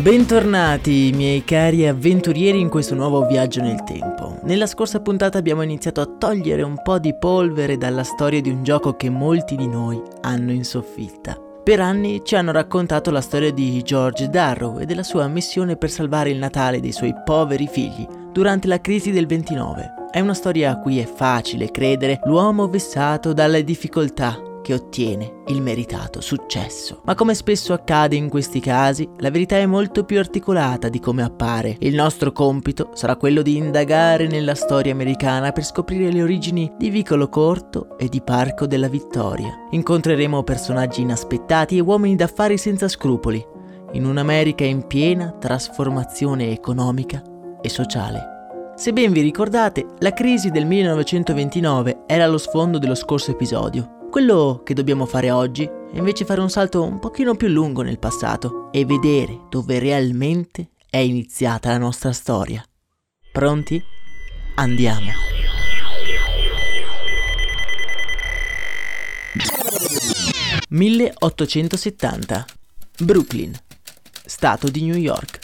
Bentornati 0.00 1.12
miei 1.14 1.44
cari 1.44 1.86
avventurieri 1.86 2.58
in 2.58 2.70
questo 2.70 2.94
nuovo 2.94 3.26
viaggio 3.26 3.60
nel 3.60 3.84
tempo. 3.84 4.38
Nella 4.44 4.64
scorsa 4.64 5.02
puntata 5.02 5.36
abbiamo 5.36 5.60
iniziato 5.60 6.00
a 6.00 6.06
togliere 6.06 6.62
un 6.62 6.80
po' 6.82 6.98
di 6.98 7.14
polvere 7.14 7.76
dalla 7.76 8.02
storia 8.02 8.40
di 8.40 8.48
un 8.48 8.62
gioco 8.62 8.96
che 8.96 9.10
molti 9.10 9.56
di 9.56 9.68
noi 9.68 10.00
hanno 10.22 10.52
in 10.52 10.64
soffitta. 10.64 11.36
Per 11.62 11.80
anni 11.80 12.22
ci 12.24 12.34
hanno 12.34 12.50
raccontato 12.50 13.10
la 13.10 13.20
storia 13.20 13.52
di 13.52 13.82
George 13.82 14.30
Darrow 14.30 14.78
e 14.78 14.86
della 14.86 15.02
sua 15.02 15.28
missione 15.28 15.76
per 15.76 15.90
salvare 15.90 16.30
il 16.30 16.38
Natale 16.38 16.80
dei 16.80 16.92
suoi 16.92 17.12
poveri 17.22 17.66
figli 17.66 18.06
durante 18.32 18.68
la 18.68 18.80
crisi 18.80 19.10
del 19.10 19.26
29. 19.26 20.08
È 20.10 20.20
una 20.20 20.34
storia 20.34 20.70
a 20.70 20.78
cui 20.78 20.98
è 20.98 21.04
facile 21.04 21.70
credere 21.70 22.20
l'uomo 22.24 22.68
vessato 22.68 23.34
dalle 23.34 23.62
difficoltà 23.64 24.48
che 24.62 24.74
ottiene 24.74 25.42
il 25.46 25.62
meritato 25.62 26.20
successo. 26.20 27.02
Ma 27.04 27.14
come 27.14 27.34
spesso 27.34 27.72
accade 27.72 28.16
in 28.16 28.28
questi 28.28 28.60
casi, 28.60 29.08
la 29.18 29.30
verità 29.30 29.56
è 29.56 29.66
molto 29.66 30.04
più 30.04 30.18
articolata 30.18 30.88
di 30.88 31.00
come 31.00 31.22
appare. 31.22 31.76
Il 31.80 31.94
nostro 31.94 32.32
compito 32.32 32.90
sarà 32.94 33.16
quello 33.16 33.42
di 33.42 33.56
indagare 33.56 34.26
nella 34.26 34.54
storia 34.54 34.92
americana 34.92 35.52
per 35.52 35.64
scoprire 35.64 36.10
le 36.10 36.22
origini 36.22 36.72
di 36.76 36.90
Vicolo 36.90 37.28
Corto 37.28 37.96
e 37.98 38.08
di 38.08 38.20
Parco 38.22 38.66
della 38.66 38.88
Vittoria. 38.88 39.66
Incontreremo 39.70 40.42
personaggi 40.42 41.02
inaspettati 41.02 41.76
e 41.76 41.80
uomini 41.80 42.16
d'affari 42.16 42.58
senza 42.58 42.88
scrupoli, 42.88 43.44
in 43.92 44.04
un'America 44.04 44.64
in 44.64 44.86
piena 44.86 45.32
trasformazione 45.38 46.52
economica 46.52 47.22
e 47.60 47.68
sociale. 47.68 48.38
Se 48.76 48.92
ben 48.92 49.12
vi 49.12 49.20
ricordate, 49.20 49.84
la 49.98 50.12
crisi 50.12 50.50
del 50.50 50.64
1929 50.64 52.04
era 52.06 52.26
lo 52.26 52.38
sfondo 52.38 52.78
dello 52.78 52.94
scorso 52.94 53.30
episodio 53.30 53.98
quello 54.10 54.62
che 54.64 54.74
dobbiamo 54.74 55.06
fare 55.06 55.30
oggi 55.30 55.62
è 55.64 55.96
invece 55.96 56.24
fare 56.24 56.40
un 56.40 56.50
salto 56.50 56.82
un 56.82 56.98
pochino 56.98 57.36
più 57.36 57.46
lungo 57.46 57.82
nel 57.82 58.00
passato 58.00 58.70
e 58.72 58.84
vedere 58.84 59.46
dove 59.48 59.78
realmente 59.78 60.72
è 60.90 60.98
iniziata 60.98 61.70
la 61.70 61.78
nostra 61.78 62.12
storia. 62.12 62.62
Pronti? 63.32 63.82
Andiamo. 64.56 65.12
«1870. 70.70 72.44
Brooklyn, 72.98 73.56
Stato 74.24 74.68
di 74.68 74.82
New 74.82 74.96
York. 74.96 75.38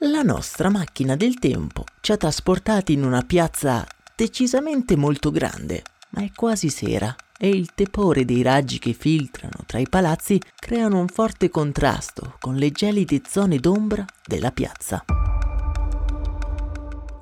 La 0.00 0.22
nostra 0.22 0.68
macchina 0.68 1.16
del 1.16 1.38
tempo 1.38 1.84
ci 2.00 2.12
ha 2.12 2.16
trasportati 2.16 2.92
in 2.92 3.04
una 3.04 3.22
piazza 3.22 3.86
decisamente 4.14 4.96
molto 4.96 5.30
grande 5.30 5.82
ma 6.10 6.22
è 6.22 6.30
quasi 6.34 6.68
sera 6.68 7.14
e 7.38 7.48
il 7.48 7.74
tepore 7.74 8.24
dei 8.24 8.42
raggi 8.42 8.78
che 8.78 8.92
filtrano 8.92 9.64
tra 9.66 9.78
i 9.78 9.88
palazzi 9.88 10.40
creano 10.58 10.98
un 10.98 11.08
forte 11.08 11.50
contrasto 11.50 12.36
con 12.40 12.54
le 12.54 12.70
gelide 12.70 13.20
zone 13.28 13.58
d'ombra 13.58 14.04
della 14.26 14.50
piazza. 14.52 15.04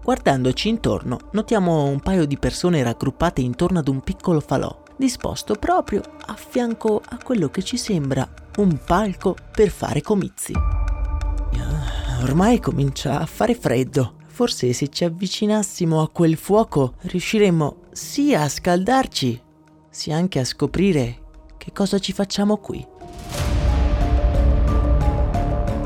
Guardandoci 0.02 0.68
intorno, 0.68 1.30
notiamo 1.32 1.84
un 1.84 1.98
paio 2.00 2.26
di 2.26 2.36
persone 2.36 2.82
raggruppate 2.82 3.40
intorno 3.40 3.78
ad 3.78 3.88
un 3.88 4.02
piccolo 4.02 4.40
falò, 4.40 4.82
disposto 4.96 5.54
proprio 5.54 6.02
a 6.26 6.34
fianco 6.34 7.00
a 7.04 7.18
quello 7.22 7.48
che 7.48 7.62
ci 7.62 7.78
sembra 7.78 8.28
un 8.56 8.78
palco 8.84 9.34
per 9.50 9.70
fare 9.70 10.02
comizi. 10.02 10.52
Ah, 10.52 12.22
ormai 12.22 12.60
comincia 12.60 13.18
a 13.18 13.26
fare 13.26 13.54
freddo. 13.54 14.16
Forse 14.26 14.72
se 14.72 14.88
ci 14.88 15.04
avvicinassimo 15.04 16.02
a 16.02 16.08
quel 16.08 16.36
fuoco 16.36 16.96
riusciremmo 17.02 17.83
sia 17.94 18.42
a 18.42 18.48
scaldarci, 18.48 19.40
sia 19.88 20.16
anche 20.16 20.40
a 20.40 20.44
scoprire 20.44 21.18
che 21.56 21.70
cosa 21.72 22.00
ci 22.00 22.12
facciamo 22.12 22.56
qui. 22.56 22.84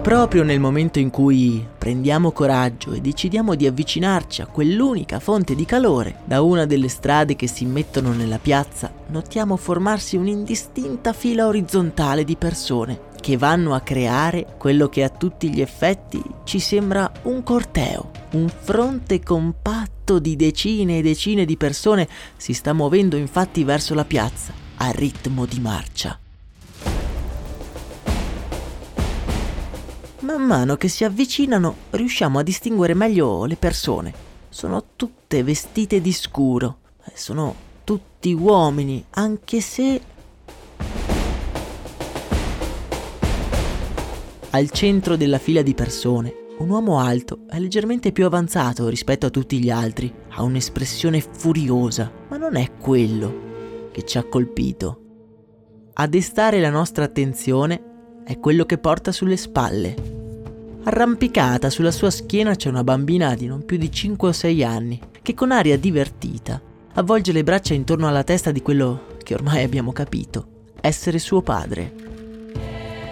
Proprio 0.01 0.43
nel 0.43 0.59
momento 0.59 0.99
in 0.99 1.11
cui 1.11 1.63
prendiamo 1.77 2.33
coraggio 2.33 2.93
e 2.93 3.03
decidiamo 3.03 3.55
di 3.55 3.67
avvicinarci 3.67 4.41
a 4.41 4.47
quell'unica 4.47 5.21
fonte 5.21 5.55
di 5.55 5.67
calore, 5.67 6.21
da 6.25 6.41
una 6.41 6.65
delle 6.65 6.89
strade 6.89 7.37
che 7.37 7.47
si 7.47 7.67
mettono 7.67 8.15
nella 8.15 8.39
piazza, 8.39 8.91
notiamo 9.09 9.57
formarsi 9.57 10.17
un'indistinta 10.17 11.13
fila 11.13 11.47
orizzontale 11.47 12.25
di 12.25 12.37
persone 12.37 13.07
che 13.21 13.37
vanno 13.37 13.75
a 13.75 13.81
creare 13.81 14.55
quello 14.57 14.89
che 14.89 15.05
a 15.05 15.11
tutti 15.11 15.51
gli 15.51 15.61
effetti 15.61 16.23
ci 16.45 16.59
sembra 16.59 17.13
un 17.25 17.43
corteo. 17.43 18.11
Un 18.31 18.49
fronte 18.49 19.21
compatto 19.21 19.98
di 20.17 20.35
decine 20.35 20.97
e 20.97 21.03
decine 21.03 21.45
di 21.45 21.59
persone 21.59 22.09
si 22.39 22.55
sta 22.55 22.73
muovendo 22.73 23.17
infatti 23.17 23.65
verso 23.65 23.93
la 23.93 24.07
piazza 24.07 24.55
a 24.77 24.91
ritmo 24.91 25.45
di 25.45 25.61
marcia. 25.61 26.19
Man 30.21 30.43
mano 30.43 30.77
che 30.77 30.88
si 30.88 31.05
avvicinano 31.05 31.77
riusciamo 31.91 32.38
a 32.38 32.43
distinguere 32.43 32.94
meglio 32.94 33.44
le 33.44 33.56
persone. 33.56 34.15
Sono 34.49 34.82
tutte 34.97 35.43
vestite 35.43 36.00
di 36.00 36.12
scuro, 36.12 36.79
sono 37.12 37.55
tutti 37.85 38.32
uomini, 38.32 39.05
anche 39.11 39.61
se 39.61 40.00
Al 44.50 44.71
centro 44.71 45.17
della 45.17 45.37
fila 45.37 45.61
di 45.61 45.75
persone, 45.75 46.48
un 46.58 46.70
uomo 46.70 46.99
alto 46.99 47.40
è 47.49 47.58
leggermente 47.58 48.10
più 48.10 48.25
avanzato 48.25 48.88
rispetto 48.88 49.26
a 49.26 49.31
tutti 49.31 49.60
gli 49.60 49.70
altri, 49.70 50.12
ha 50.31 50.43
un'espressione 50.43 51.20
furiosa, 51.20 52.10
ma 52.28 52.37
non 52.37 52.56
è 52.56 52.72
quello 52.76 53.90
che 53.93 54.05
ci 54.05 54.19
ha 54.19 54.25
colpito. 54.25 55.02
A 55.94 56.06
destare 56.06 56.60
la 56.60 56.70
nostra 56.70 57.05
attenzione 57.05 58.22
è 58.25 58.38
quello 58.40 58.64
che 58.64 58.78
porta 58.78 59.12
sulle 59.12 59.37
spalle. 59.37 59.94
Arrampicata 60.82 61.70
sulla 61.70 61.93
sua 61.93 62.10
schiena 62.10 62.55
c'è 62.56 62.69
una 62.69 62.84
bambina 62.84 63.34
di 63.34 63.46
non 63.46 63.64
più 63.64 63.76
di 63.76 63.90
5 63.90 64.28
o 64.28 64.32
6 64.32 64.64
anni, 64.64 65.00
che 65.22 65.34
con 65.34 65.52
aria 65.52 65.78
divertita 65.78 66.60
avvolge 66.94 67.32
le 67.32 67.44
braccia 67.44 67.75
intorno 67.75 68.08
alla 68.08 68.25
testa 68.25 68.50
di 68.50 68.62
quello 68.62 69.16
che 69.22 69.34
ormai 69.34 69.62
abbiamo 69.62 69.93
capito, 69.93 70.72
essere 70.81 71.19
suo 71.19 71.40
padre. 71.40 72.07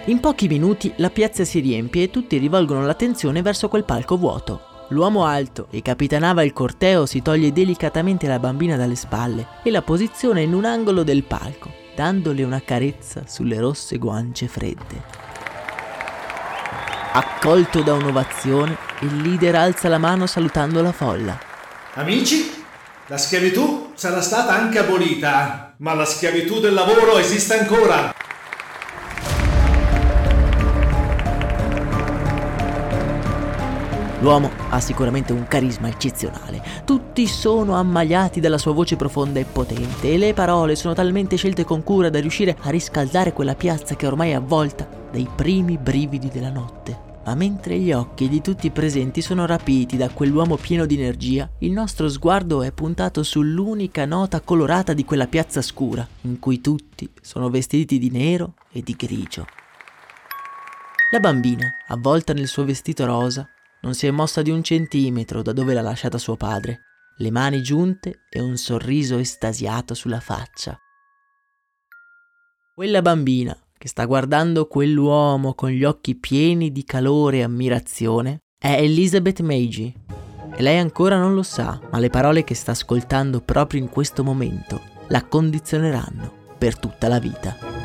In 0.07 0.21
pochi 0.21 0.47
minuti 0.47 0.93
la 0.97 1.09
piazza 1.09 1.43
si 1.43 1.59
riempie 1.59 2.03
e 2.03 2.09
tutti 2.09 2.37
rivolgono 2.37 2.85
l'attenzione 2.85 3.41
verso 3.41 3.67
quel 3.67 3.83
palco 3.83 4.15
vuoto. 4.15 4.85
L'uomo 4.91 5.25
alto 5.25 5.67
che 5.69 5.81
capitanava 5.81 6.43
il 6.43 6.53
corteo 6.53 7.05
si 7.05 7.21
toglie 7.21 7.51
delicatamente 7.51 8.25
la 8.25 8.39
bambina 8.39 8.77
dalle 8.77 8.95
spalle 8.95 9.45
e 9.63 9.69
la 9.69 9.81
posiziona 9.81 10.39
in 10.39 10.53
un 10.53 10.63
angolo 10.63 11.03
del 11.03 11.23
palco, 11.23 11.69
dandole 11.93 12.43
una 12.43 12.61
carezza 12.63 13.23
sulle 13.27 13.59
rosse 13.59 13.97
guance 13.97 14.47
fredde. 14.47 15.03
Accolto 17.11 17.81
da 17.81 17.93
un'ovazione, 17.93 18.77
il 19.01 19.17
leader 19.17 19.55
alza 19.55 19.89
la 19.89 19.97
mano 19.97 20.25
salutando 20.25 20.81
la 20.81 20.93
folla. 20.93 21.37
Amici, 21.95 22.49
la 23.07 23.17
schiavitù 23.17 23.91
sarà 23.93 24.21
stata 24.21 24.53
anche 24.53 24.79
abolita, 24.79 25.73
ma 25.79 25.93
la 25.93 26.05
schiavitù 26.05 26.61
del 26.61 26.73
lavoro 26.73 27.17
esiste 27.17 27.59
ancora. 27.59 28.13
L'uomo 34.27 34.51
ha 34.71 34.81
sicuramente 34.81 35.31
un 35.31 35.47
carisma 35.47 35.87
eccezionale. 35.87 36.61
Tutti 36.83 37.25
sono 37.27 37.75
ammaliati 37.75 38.41
dalla 38.41 38.57
sua 38.57 38.73
voce 38.73 38.97
profonda 38.97 39.39
e 39.39 39.45
potente 39.45 40.11
e 40.11 40.17
le 40.17 40.33
parole 40.33 40.75
sono 40.75 40.93
talmente 40.93 41.37
scelte 41.37 41.63
con 41.63 41.81
cura 41.81 42.09
da 42.09 42.19
riuscire 42.19 42.57
a 42.59 42.69
riscaldare 42.69 43.31
quella 43.31 43.55
piazza 43.55 43.95
che 43.95 44.05
ormai 44.05 44.31
è 44.31 44.33
avvolta 44.33 44.85
dai 45.09 45.25
primi 45.33 45.77
brividi 45.77 46.27
della 46.27 46.49
notte. 46.49 47.05
Ma 47.23 47.35
mentre 47.35 47.79
gli 47.79 47.93
occhi 47.93 48.27
di 48.27 48.41
tutti 48.41 48.67
i 48.67 48.71
presenti 48.71 49.21
sono 49.21 49.45
rapiti 49.45 49.95
da 49.95 50.09
quell'uomo 50.09 50.57
pieno 50.57 50.85
di 50.85 50.95
energia, 50.95 51.49
il 51.59 51.71
nostro 51.71 52.09
sguardo 52.09 52.63
è 52.63 52.73
puntato 52.73 53.23
sull'unica 53.23 54.03
nota 54.03 54.41
colorata 54.41 54.91
di 54.91 55.05
quella 55.05 55.27
piazza 55.27 55.61
scura, 55.61 56.05
in 56.23 56.39
cui 56.39 56.59
tutti 56.59 57.09
sono 57.21 57.49
vestiti 57.49 57.97
di 57.97 58.09
nero 58.09 58.55
e 58.73 58.81
di 58.81 58.93
grigio. 58.93 59.45
La 61.11 61.21
bambina, 61.21 61.65
avvolta 61.87 62.33
nel 62.33 62.47
suo 62.47 62.65
vestito 62.65 63.05
rosa, 63.05 63.47
non 63.87 63.95
si 63.95 64.05
è 64.05 64.11
mossa 64.11 64.41
di 64.41 64.49
un 64.49 64.61
centimetro 64.63 65.41
da 65.41 65.53
dove 65.53 65.73
l'ha 65.73 65.81
lasciata 65.81 66.17
suo 66.17 66.35
padre, 66.35 66.81
le 67.19 67.31
mani 67.31 67.63
giunte 67.63 68.25
e 68.29 68.41
un 68.41 68.57
sorriso 68.57 69.17
estasiato 69.17 69.93
sulla 69.93 70.19
faccia. 70.19 70.77
Quella 72.75 73.01
bambina, 73.01 73.57
che 73.77 73.87
sta 73.87 74.03
guardando 74.03 74.67
quell'uomo 74.67 75.53
con 75.53 75.69
gli 75.69 75.85
occhi 75.85 76.15
pieni 76.15 76.73
di 76.73 76.83
calore 76.83 77.37
e 77.37 77.43
ammirazione, 77.43 78.39
è 78.59 78.73
Elizabeth 78.73 79.39
Meiji. 79.39 79.93
E 80.53 80.61
lei 80.61 80.79
ancora 80.79 81.17
non 81.17 81.33
lo 81.33 81.43
sa, 81.43 81.79
ma 81.89 81.97
le 81.97 82.09
parole 82.09 82.43
che 82.43 82.55
sta 82.55 82.71
ascoltando 82.71 83.39
proprio 83.39 83.79
in 83.79 83.87
questo 83.87 84.21
momento 84.21 84.81
la 85.07 85.23
condizioneranno 85.23 86.55
per 86.57 86.77
tutta 86.77 87.07
la 87.07 87.19
vita. 87.19 87.76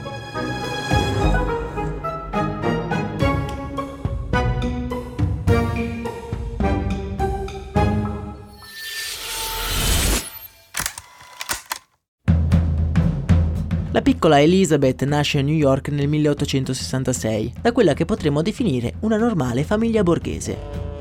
Piccola 14.22 14.40
Elizabeth 14.40 15.02
nasce 15.02 15.40
a 15.40 15.42
New 15.42 15.52
York 15.52 15.88
nel 15.88 16.06
1866, 16.06 17.54
da 17.60 17.72
quella 17.72 17.92
che 17.92 18.04
potremmo 18.04 18.40
definire 18.40 18.94
una 19.00 19.16
normale 19.16 19.64
famiglia 19.64 20.04
borghese. 20.04 20.91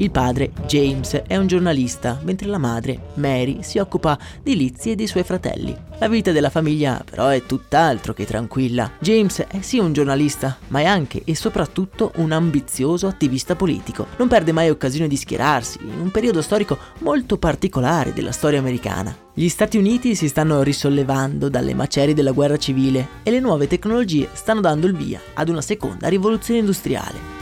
Il 0.00 0.12
padre, 0.12 0.52
James, 0.66 1.22
è 1.26 1.36
un 1.36 1.48
giornalista, 1.48 2.20
mentre 2.22 2.46
la 2.46 2.58
madre, 2.58 3.00
Mary, 3.14 3.58
si 3.62 3.78
occupa 3.78 4.16
di 4.40 4.56
Lizzie 4.56 4.92
e 4.92 4.94
dei 4.94 5.08
suoi 5.08 5.24
fratelli. 5.24 5.76
La 5.98 6.06
vita 6.06 6.30
della 6.30 6.50
famiglia 6.50 7.02
però 7.04 7.26
è 7.26 7.44
tutt'altro 7.44 8.14
che 8.14 8.24
tranquilla. 8.24 8.92
James 9.00 9.44
è 9.48 9.60
sì 9.60 9.78
un 9.78 9.92
giornalista, 9.92 10.56
ma 10.68 10.78
è 10.78 10.84
anche 10.84 11.22
e 11.24 11.34
soprattutto 11.34 12.12
un 12.16 12.30
ambizioso 12.30 13.08
attivista 13.08 13.56
politico. 13.56 14.06
Non 14.18 14.28
perde 14.28 14.52
mai 14.52 14.70
occasione 14.70 15.08
di 15.08 15.16
schierarsi 15.16 15.80
in 15.82 15.98
un 16.00 16.12
periodo 16.12 16.42
storico 16.42 16.78
molto 16.98 17.36
particolare 17.36 18.12
della 18.12 18.30
storia 18.30 18.60
americana. 18.60 19.12
Gli 19.34 19.48
Stati 19.48 19.78
Uniti 19.78 20.14
si 20.14 20.28
stanno 20.28 20.62
risollevando 20.62 21.48
dalle 21.48 21.74
macerie 21.74 22.14
della 22.14 22.30
guerra 22.30 22.56
civile 22.56 23.08
e 23.24 23.32
le 23.32 23.40
nuove 23.40 23.66
tecnologie 23.66 24.28
stanno 24.32 24.60
dando 24.60 24.86
il 24.86 24.94
via 24.94 25.20
ad 25.34 25.48
una 25.48 25.60
seconda 25.60 26.06
rivoluzione 26.06 26.60
industriale. 26.60 27.37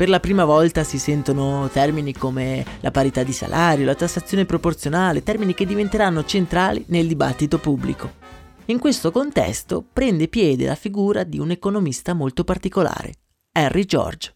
Per 0.00 0.08
la 0.08 0.18
prima 0.18 0.46
volta 0.46 0.82
si 0.82 0.98
sentono 0.98 1.68
termini 1.70 2.14
come 2.14 2.64
la 2.80 2.90
parità 2.90 3.22
di 3.22 3.34
salario, 3.34 3.84
la 3.84 3.94
tassazione 3.94 4.46
proporzionale, 4.46 5.22
termini 5.22 5.52
che 5.52 5.66
diventeranno 5.66 6.24
centrali 6.24 6.82
nel 6.86 7.06
dibattito 7.06 7.58
pubblico. 7.58 8.10
In 8.64 8.78
questo 8.78 9.10
contesto 9.10 9.84
prende 9.92 10.28
piede 10.28 10.64
la 10.64 10.74
figura 10.74 11.22
di 11.22 11.38
un 11.38 11.50
economista 11.50 12.14
molto 12.14 12.44
particolare, 12.44 13.12
Henry 13.52 13.84
George. 13.84 14.34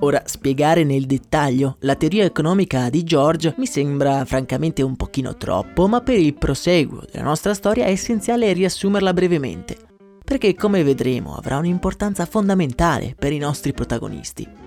Ora, 0.00 0.22
spiegare 0.24 0.82
nel 0.82 1.06
dettaglio 1.06 1.76
la 1.82 1.94
teoria 1.94 2.24
economica 2.24 2.90
di 2.90 3.04
George 3.04 3.54
mi 3.58 3.66
sembra 3.66 4.24
francamente 4.24 4.82
un 4.82 4.96
pochino 4.96 5.36
troppo, 5.36 5.86
ma 5.86 6.00
per 6.00 6.18
il 6.18 6.34
proseguo 6.34 7.04
della 7.08 7.26
nostra 7.26 7.54
storia 7.54 7.84
è 7.84 7.90
essenziale 7.90 8.52
riassumerla 8.52 9.12
brevemente 9.12 9.92
perché 10.24 10.54
come 10.54 10.82
vedremo 10.82 11.36
avrà 11.36 11.58
un'importanza 11.58 12.24
fondamentale 12.24 13.14
per 13.18 13.32
i 13.32 13.38
nostri 13.38 13.72
protagonisti. 13.72 14.62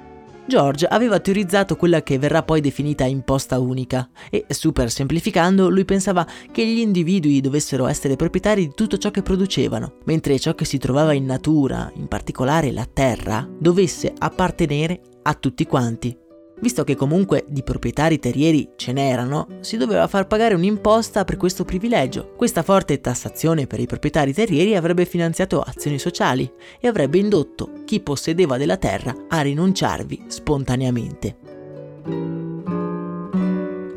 George 0.48 0.86
aveva 0.86 1.20
teorizzato 1.20 1.76
quella 1.76 2.02
che 2.04 2.18
verrà 2.18 2.42
poi 2.42 2.62
definita 2.62 3.04
imposta 3.04 3.60
unica 3.60 4.08
e, 4.30 4.46
super 4.48 4.90
semplificando, 4.90 5.70
lui 5.70 5.84
pensava 5.84 6.26
che 6.52 6.66
gli 6.66 6.80
individui 6.80 7.42
dovessero 7.42 7.86
essere 7.86 8.16
proprietari 8.16 8.68
di 8.68 8.74
tutto 8.74 8.98
ciò 8.98 9.12
che 9.12 9.22
producevano, 9.22 9.96
mentre 10.06 10.40
ciò 10.40 10.56
che 10.56 10.64
si 10.64 10.78
trovava 10.78 11.12
in 11.12 11.26
natura, 11.26 11.92
in 11.96 12.08
particolare 12.08 12.72
la 12.72 12.88
terra, 12.92 13.46
dovesse 13.60 14.14
appartenere 14.18 15.02
a 15.24 15.34
tutti 15.34 15.66
quanti. 15.66 16.18
Visto 16.60 16.84
che 16.84 16.96
comunque 16.96 17.46
di 17.48 17.62
proprietari 17.62 18.18
terrieri 18.18 18.72
ce 18.76 18.92
n'erano, 18.92 19.48
si 19.60 19.78
doveva 19.78 20.08
far 20.08 20.26
pagare 20.26 20.56
un'imposta 20.56 21.24
per 21.24 21.38
questo 21.38 21.64
privilegio. 21.64 22.34
Questa 22.36 22.64
forte 22.64 23.00
tassazione 23.00 23.68
per 23.68 23.80
i 23.80 23.86
proprietari 23.86 24.34
terrieri 24.34 24.76
avrebbe 24.76 25.06
finanziato 25.06 25.62
azioni 25.62 26.00
sociali 26.00 26.52
e 26.80 26.88
avrebbe 26.88 27.20
indotto 27.20 27.84
chi 27.86 28.00
possedeva 28.00 28.58
della 28.58 28.78
terra 28.78 29.16
a 29.28 29.42
rinunciarvi 29.42 30.24
spontaneamente. 30.28 31.38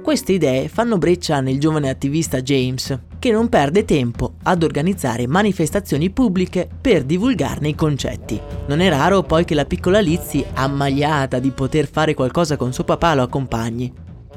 Queste 0.03 0.33
idee 0.33 0.69
fanno 0.69 0.99
breccia 0.99 1.41
nel 1.41 1.61
giovane 1.61 1.89
attivista 1.89 2.43
James, 2.43 2.99
che 3.21 3.31
non 3.31 3.49
perde 3.49 3.85
tempo 3.85 4.35
ad 4.45 4.65
organizzare 4.65 5.29
manifestazioni 5.29 6.11
pubbliche 6.11 6.69
per 6.81 7.05
divulgarne 7.05 7.69
i 7.69 7.75
concetti. 7.77 8.41
Non 8.67 8.81
è 8.81 8.89
raro 8.89 9.23
poi 9.23 9.45
che 9.45 9.55
la 9.55 9.67
piccola 9.67 10.01
Lizzie, 10.01 10.49
ammagliata 10.55 11.39
di 11.39 11.51
poter 11.51 11.87
fare 11.87 12.15
qualcosa 12.15 12.57
con 12.57 12.73
suo 12.73 12.83
papà, 12.83 13.15
lo 13.15 13.23
accompagni. 13.23 13.93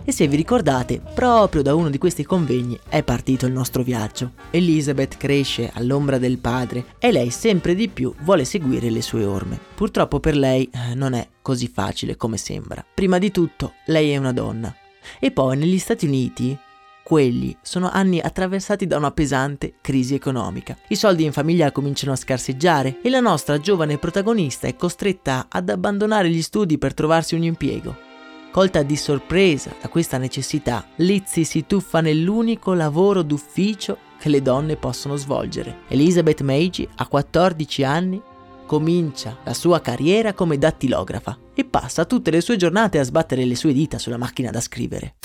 E 0.06 0.12
se 0.12 0.28
vi 0.28 0.36
ricordate, 0.36 1.02
proprio 1.14 1.62
da 1.62 1.74
uno 1.74 1.90
di 1.90 1.98
questi 1.98 2.26
convegni 2.26 2.78
è 2.90 3.04
partito 3.04 3.46
il 3.46 3.54
nostro 3.54 3.84
viaggio. 3.84 4.32
Elizabeth 4.52 5.16
cresce 5.16 5.72
all'ombra 5.74 6.18
del 6.18 6.40
padre 6.40 6.84
e 7.00 7.14
lei 7.14 7.30
sempre 7.30 7.76
di 7.76 7.88
più 7.88 8.14
vuole 8.20 8.44
seguire 8.44 8.90
le 8.90 9.02
sue 9.02 9.24
orme. 9.24 9.58
Purtroppo 9.74 10.20
per 10.20 10.36
lei 10.36 10.70
eh, 10.70 10.94
non 10.94 11.14
è 11.14 11.26
così 11.42 11.70
facile 11.74 12.18
come 12.18 12.36
sembra. 12.36 12.86
Prima 12.94 13.18
di 13.18 13.32
tutto, 13.32 13.76
lei 13.86 14.12
è 14.12 14.18
una 14.18 14.34
donna 14.34 14.76
e 15.20 15.32
poi 15.32 15.58
negli 15.58 15.78
Stati 15.78 16.06
Uniti 16.06 16.58
quelli 17.04 17.56
sono 17.62 17.90
anni 17.92 18.20
attraversati 18.20 18.88
da 18.88 18.98
una 18.98 19.12
pesante 19.12 19.74
crisi 19.82 20.16
economica. 20.16 20.78
I 20.88 20.96
soldi 20.96 21.26
in 21.26 21.34
famiglia 21.34 21.72
cominciano 21.72 22.14
a 22.14 22.16
scarseggiare 22.16 23.00
e 23.02 23.10
la 23.10 23.20
nostra 23.20 23.60
giovane 23.60 23.98
protagonista 23.98 24.68
è 24.68 24.76
costretta 24.76 25.48
ad 25.50 25.70
abbandonare 25.70 26.30
gli 26.30 26.42
studi 26.42 26.78
per 26.78 26.94
trovarsi 26.94 27.36
un 27.36 27.44
impiego. 27.44 28.12
Colta 28.52 28.84
di 28.84 28.96
sorpresa 28.96 29.74
da 29.82 29.90
questa 29.90 30.18
necessità, 30.18 30.88
Lizzie 30.98 31.44
si 31.44 31.66
tuffa 31.66 32.02
nell'unico 32.02 32.74
lavoro 32.74 33.22
d'ufficio 33.22 33.98
che 34.20 34.30
le 34.30 34.42
donne 34.42 34.78
possono 34.78 35.16
svolgere. 35.16 35.80
Elizabeth 35.90 36.42
Meiji, 36.42 36.88
a 36.96 37.08
14 37.08 37.84
anni, 37.84 38.22
comincia 38.66 39.38
la 39.44 39.54
sua 39.54 39.82
carriera 39.82 40.34
come 40.34 40.58
dattilografa 40.58 41.38
e 41.54 41.66
passa 41.66 42.06
tutte 42.06 42.32
le 42.32 42.42
sue 42.42 42.56
giornate 42.56 43.00
a 43.00 43.04
sbattere 43.04 43.44
le 43.44 43.56
sue 43.56 43.74
dita 43.74 43.98
sulla 43.98 44.18
macchina 44.18 44.52
da 44.52 44.62
scrivere. 44.62 45.16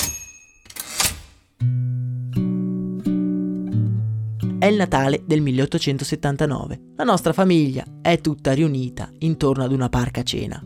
È 4.58 4.66
il 4.66 4.74
Natale 4.74 5.22
del 5.24 5.40
1879. 5.40 6.80
La 6.96 7.04
nostra 7.04 7.32
famiglia 7.32 7.84
è 8.02 8.20
tutta 8.20 8.52
riunita 8.54 9.08
intorno 9.20 9.62
ad 9.62 9.70
una 9.70 9.88
parca 9.88 10.24
cena. 10.24 10.60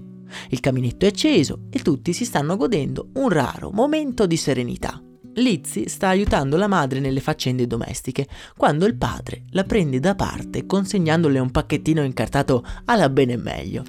Il 0.48 0.60
caminetto 0.60 1.04
è 1.04 1.08
acceso 1.08 1.64
e 1.68 1.80
tutti 1.80 2.14
si 2.14 2.24
stanno 2.24 2.56
godendo 2.56 3.10
un 3.16 3.28
raro 3.28 3.70
momento 3.70 4.26
di 4.26 4.38
serenità. 4.38 4.98
Lizzie 5.34 5.90
sta 5.90 6.08
aiutando 6.08 6.56
la 6.56 6.68
madre 6.68 7.00
nelle 7.00 7.20
faccende 7.20 7.66
domestiche, 7.66 8.26
quando 8.56 8.86
il 8.86 8.96
padre 8.96 9.44
la 9.50 9.64
prende 9.64 10.00
da 10.00 10.14
parte 10.14 10.64
consegnandole 10.64 11.38
un 11.38 11.50
pacchettino 11.50 12.02
incartato 12.02 12.64
alla 12.86 13.10
bene 13.10 13.36
meglio. 13.36 13.84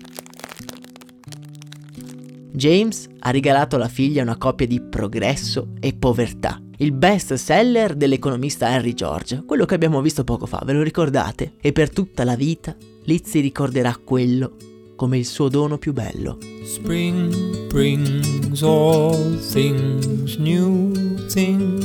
James 2.52 3.08
ha 3.20 3.32
regalato 3.32 3.78
alla 3.78 3.88
figlia 3.88 4.22
una 4.22 4.38
coppia 4.38 4.68
di 4.68 4.82
progresso 4.82 5.70
e 5.80 5.94
povertà. 5.94 6.63
Il 6.84 6.92
best 6.92 7.36
seller 7.36 7.96
dell'economista 7.96 8.68
Henry 8.68 8.94
George, 8.94 9.44
quello 9.46 9.64
che 9.64 9.74
abbiamo 9.74 10.02
visto 10.02 10.26
poco 10.26 10.46
fa, 10.46 10.62
ve 10.66 10.74
lo 10.74 10.82
ricordate? 10.82 11.54
E 11.62 11.72
per 11.72 11.90
tutta 11.90 12.26
la 12.26 12.36
vita 12.36 12.76
Lizzie 13.06 13.40
ricorderà 13.40 13.98
quello 14.04 14.58
come 14.98 15.18
il 15.18 15.26
suo 15.26 15.48
dono 15.48 15.78
più 15.78 15.94
bello. 15.94 16.38
Spring 16.66 17.68
brings 17.68 18.62
all 18.64 19.40
things 19.52 20.36
new 20.36 20.92
things. 21.28 21.82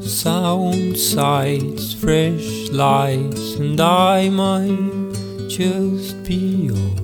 Sound 0.00 0.96
sights, 0.96 1.94
fresh 1.94 2.68
lights, 2.72 3.56
and 3.60 3.78
I 3.78 4.28
might 4.28 5.46
just 5.46 6.16
be 6.26 6.68
alright. 6.68 7.01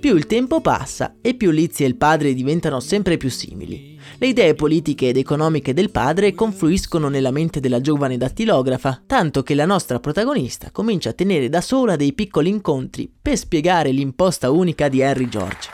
Più 0.00 0.16
il 0.16 0.24
tempo 0.24 0.62
passa 0.62 1.16
e 1.20 1.34
più 1.34 1.50
Lizzie 1.50 1.84
e 1.84 1.88
il 1.90 1.96
padre 1.96 2.32
diventano 2.32 2.80
sempre 2.80 3.18
più 3.18 3.28
simili. 3.28 4.00
Le 4.16 4.28
idee 4.28 4.54
politiche 4.54 5.08
ed 5.08 5.18
economiche 5.18 5.74
del 5.74 5.90
padre 5.90 6.32
confluiscono 6.32 7.10
nella 7.10 7.30
mente 7.30 7.60
della 7.60 7.82
giovane 7.82 8.16
dattilografa, 8.16 9.02
tanto 9.04 9.42
che 9.42 9.54
la 9.54 9.66
nostra 9.66 10.00
protagonista 10.00 10.70
comincia 10.70 11.10
a 11.10 11.12
tenere 11.12 11.50
da 11.50 11.60
sola 11.60 11.96
dei 11.96 12.14
piccoli 12.14 12.48
incontri 12.48 13.12
per 13.20 13.36
spiegare 13.36 13.90
l'imposta 13.90 14.50
unica 14.50 14.88
di 14.88 15.00
Henry 15.00 15.28
George. 15.28 15.68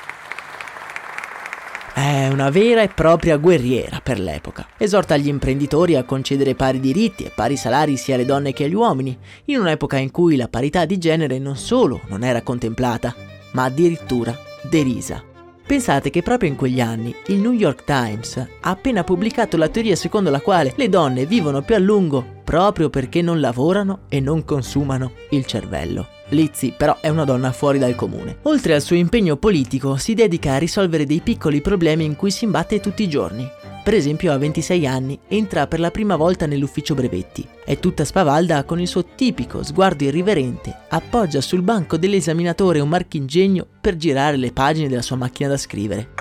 È 1.94 2.26
una 2.26 2.50
vera 2.50 2.82
e 2.82 2.88
propria 2.88 3.36
guerriera 3.36 4.00
per 4.02 4.18
l'epoca. 4.18 4.66
Esorta 4.76 5.16
gli 5.16 5.28
imprenditori 5.28 5.94
a 5.94 6.02
concedere 6.02 6.56
pari 6.56 6.80
diritti 6.80 7.22
e 7.22 7.30
pari 7.32 7.56
salari 7.56 7.96
sia 7.96 8.16
alle 8.16 8.24
donne 8.24 8.52
che 8.52 8.64
agli 8.64 8.74
uomini, 8.74 9.16
in 9.44 9.60
un'epoca 9.60 9.98
in 9.98 10.10
cui 10.10 10.34
la 10.34 10.48
parità 10.48 10.84
di 10.84 10.98
genere 10.98 11.38
non 11.38 11.56
solo 11.56 12.00
non 12.08 12.24
era 12.24 12.42
contemplata, 12.42 13.14
ma 13.52 13.64
addirittura 13.64 14.36
derisa. 14.62 15.22
Pensate 15.66 16.10
che 16.10 16.22
proprio 16.22 16.48
in 16.48 16.54
quegli 16.54 16.80
anni 16.80 17.12
il 17.26 17.38
New 17.38 17.50
York 17.50 17.82
Times 17.82 18.36
ha 18.36 18.70
appena 18.70 19.02
pubblicato 19.02 19.56
la 19.56 19.68
teoria 19.68 19.96
secondo 19.96 20.30
la 20.30 20.40
quale 20.40 20.72
le 20.76 20.88
donne 20.88 21.26
vivono 21.26 21.62
più 21.62 21.74
a 21.74 21.78
lungo 21.78 22.34
proprio 22.44 22.88
perché 22.88 23.20
non 23.20 23.40
lavorano 23.40 24.02
e 24.08 24.20
non 24.20 24.44
consumano 24.44 25.10
il 25.30 25.44
cervello. 25.44 26.06
Lizzie 26.28 26.72
però 26.72 26.98
è 27.00 27.08
una 27.08 27.24
donna 27.24 27.50
fuori 27.50 27.80
dal 27.80 27.96
comune. 27.96 28.38
Oltre 28.42 28.74
al 28.74 28.82
suo 28.82 28.94
impegno 28.94 29.36
politico 29.36 29.96
si 29.96 30.14
dedica 30.14 30.54
a 30.54 30.58
risolvere 30.58 31.04
dei 31.04 31.20
piccoli 31.20 31.60
problemi 31.60 32.04
in 32.04 32.14
cui 32.14 32.30
si 32.30 32.44
imbatte 32.44 32.78
tutti 32.78 33.02
i 33.02 33.08
giorni. 33.08 33.48
Per 33.86 33.94
esempio 33.94 34.32
a 34.32 34.36
26 34.36 34.84
anni 34.84 35.16
entra 35.28 35.68
per 35.68 35.78
la 35.78 35.92
prima 35.92 36.16
volta 36.16 36.44
nell'ufficio 36.46 36.96
brevetti. 36.96 37.46
È 37.64 37.78
tutta 37.78 38.04
spavalda 38.04 38.64
con 38.64 38.80
il 38.80 38.88
suo 38.88 39.04
tipico 39.04 39.62
sguardo 39.62 40.02
irriverente, 40.02 40.76
appoggia 40.88 41.40
sul 41.40 41.62
banco 41.62 41.96
dell'esaminatore 41.96 42.80
un 42.80 42.88
marchingegno 42.88 43.64
per 43.80 43.94
girare 43.94 44.38
le 44.38 44.50
pagine 44.50 44.88
della 44.88 45.02
sua 45.02 45.14
macchina 45.14 45.50
da 45.50 45.56
scrivere. 45.56 46.14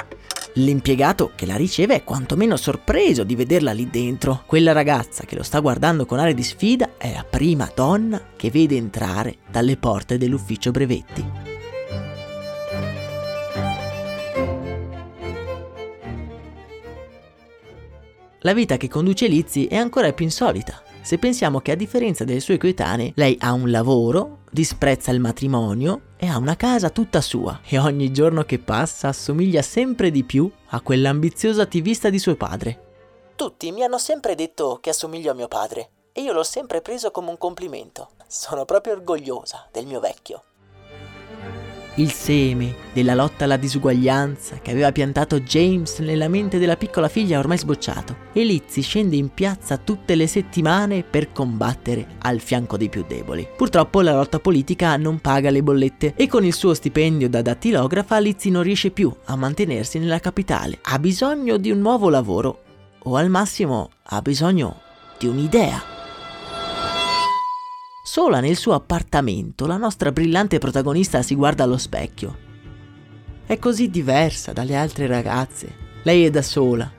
L'impiegato 0.58 1.32
che 1.34 1.48
la 1.48 1.56
riceve 1.56 1.96
è 1.96 2.04
quantomeno 2.04 2.56
sorpreso 2.56 3.24
di 3.24 3.34
vederla 3.34 3.74
lì 3.74 3.90
dentro. 3.90 4.44
Quella 4.46 4.72
ragazza 4.72 5.24
che 5.24 5.36
lo 5.36 5.42
sta 5.42 5.60
guardando 5.60 6.06
con 6.06 6.20
aria 6.20 6.36
di 6.36 6.44
sfida 6.44 6.92
è 7.00 7.12
la 7.12 7.26
prima 7.28 7.68
donna 7.74 8.22
che 8.36 8.52
vede 8.52 8.76
entrare 8.76 9.38
dalle 9.50 9.76
porte 9.76 10.20
dell'ufficio 10.20 10.70
brevetti. 10.70 11.55
La 18.46 18.54
vita 18.54 18.78
che 18.78 18.88
conduce 18.88 19.26
Lizzie 19.26 19.68
è 19.68 19.76
ancora 19.76 20.14
più 20.14 20.24
insolita. 20.24 20.80
Se 21.02 21.18
pensiamo 21.18 21.62
che 21.62 21.72
a 21.72 21.76
differenza 21.76 22.26
delle 22.26 22.40
sue 22.40 22.60
coetanee, 22.60 23.14
lei 23.16 23.36
ha 23.40 23.54
un 23.54 23.72
lavoro, 23.72 24.42
disprezza 24.52 25.10
il 25.10 25.20
matrimonio 25.20 26.14
e 26.16 26.28
ha 26.28 26.38
una 26.38 26.56
casa 26.56 26.92
tutta 26.92 27.22
sua 27.22 27.62
e 27.68 27.80
ogni 27.80 28.12
giorno 28.14 28.44
che 28.44 28.60
passa 28.60 29.08
assomiglia 29.08 29.64
sempre 29.64 30.12
di 30.12 30.24
più 30.24 30.48
a 30.68 30.82
quell'ambizioso 30.82 31.60
attivista 31.60 32.12
di 32.12 32.20
suo 32.20 32.36
padre. 32.36 32.82
Tutti 33.36 33.72
mi 33.72 33.82
hanno 33.82 33.98
sempre 33.98 34.36
detto 34.36 34.78
che 34.80 34.92
assomiglio 34.92 35.32
a 35.32 35.34
mio 35.34 35.48
padre 35.48 35.90
e 36.12 36.22
io 36.22 36.32
l'ho 36.32 36.44
sempre 36.44 36.82
preso 36.82 37.10
come 37.10 37.32
un 37.32 37.40
complimento. 37.40 38.10
Sono 38.28 38.64
proprio 38.66 38.94
orgogliosa 38.94 39.68
del 39.72 39.88
mio 39.88 40.00
vecchio. 40.00 40.44
Il 41.98 42.12
seme 42.12 42.76
della 42.92 43.16
lotta 43.16 43.46
alla 43.46 43.56
disuguaglianza 43.56 44.58
che 44.58 44.72
aveva 44.72 44.92
piantato 44.92 45.40
James 45.40 46.00
nella 46.00 46.28
mente 46.28 46.60
della 46.60 46.76
piccola 46.76 47.08
figlia 47.08 47.40
ormai 47.40 47.58
sbocciato. 47.58 48.18
E 48.34 48.44
Lizzie 48.44 48.84
scende 48.84 49.16
in 49.16 49.34
piazza 49.34 49.78
tutte 49.78 50.16
le 50.16 50.28
settimane 50.28 51.04
per 51.04 51.32
combattere 51.32 52.06
al 52.20 52.42
fianco 52.42 52.76
dei 52.76 52.90
più 52.90 53.06
deboli. 53.08 53.48
Purtroppo 53.56 54.02
la 54.02 54.14
lotta 54.14 54.40
politica 54.40 54.98
non 54.98 55.20
paga 55.20 55.50
le 55.50 55.64
bollette 55.64 56.16
e 56.18 56.28
con 56.28 56.44
il 56.44 56.54
suo 56.54 56.74
stipendio 56.74 57.30
da 57.30 57.42
dattilografa 57.42 58.20
Lizzie 58.20 58.52
non 58.52 58.64
riesce 58.64 58.92
più 58.92 59.10
a 59.26 59.38
mantenersi 59.38 59.98
nella 59.98 60.20
capitale. 60.20 60.80
Ha 60.82 61.00
bisogno 61.00 61.56
di 61.56 61.72
un 61.72 61.80
nuovo 61.80 62.10
lavoro 62.10 62.64
o 63.04 63.16
al 63.16 63.30
massimo 63.30 63.92
ha 64.04 64.22
bisogno 64.22 64.82
di 65.18 65.28
un'idea. 65.28 65.95
Sola 68.08 68.40
nel 68.40 68.56
suo 68.56 68.74
appartamento, 68.74 69.66
la 69.66 69.78
nostra 69.78 70.12
brillante 70.12 70.60
protagonista 70.60 71.24
si 71.24 71.34
guarda 71.34 71.64
allo 71.64 71.76
specchio. 71.76 72.38
È 73.48 73.58
così 73.58 73.90
diversa 73.90 74.54
dalle 74.54 74.76
altre 74.76 75.08
ragazze. 75.08 75.76
Lei 76.04 76.24
è 76.24 76.30
da 76.30 76.44
sola, 76.44 76.90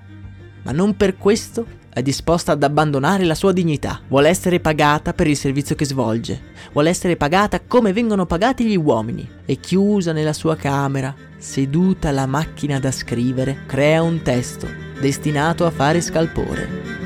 ma 0.64 0.72
non 0.72 0.96
per 0.96 1.16
questo 1.16 1.64
è 1.90 2.02
disposta 2.02 2.50
ad 2.50 2.62
abbandonare 2.64 3.22
la 3.22 3.36
sua 3.36 3.52
dignità. 3.52 4.00
Vuole 4.08 4.28
essere 4.28 4.58
pagata 4.58 5.12
per 5.12 5.28
il 5.28 5.36
servizio 5.36 5.76
che 5.76 5.84
svolge. 5.84 6.42
Vuole 6.72 6.90
essere 6.90 7.16
pagata 7.16 7.60
come 7.60 7.92
vengono 7.92 8.26
pagati 8.26 8.64
gli 8.64 8.76
uomini. 8.76 9.30
E 9.44 9.60
chiusa 9.60 10.10
nella 10.10 10.32
sua 10.32 10.56
camera, 10.56 11.14
seduta 11.38 12.08
alla 12.08 12.26
macchina 12.26 12.80
da 12.80 12.90
scrivere, 12.90 13.62
crea 13.66 14.02
un 14.02 14.22
testo 14.22 14.66
destinato 15.00 15.66
a 15.66 15.70
fare 15.70 16.00
scalpore. 16.00 17.05